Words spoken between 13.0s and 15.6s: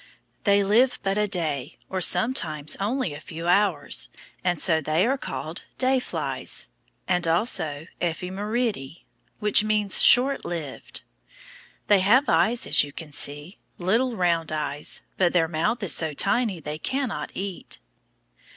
see, little round eyes, but their